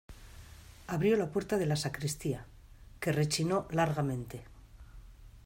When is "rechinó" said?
3.11-3.67